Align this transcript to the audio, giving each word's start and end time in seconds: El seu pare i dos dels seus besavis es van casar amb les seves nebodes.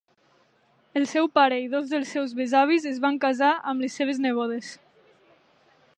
El 1.01 1.05
seu 1.11 1.27
pare 1.39 1.59
i 1.65 1.67
dos 1.73 1.91
dels 1.93 2.15
seus 2.17 2.33
besavis 2.41 2.89
es 2.95 2.99
van 3.05 3.19
casar 3.27 3.53
amb 3.73 3.87
les 3.87 4.01
seves 4.01 4.23
nebodes. 4.25 4.73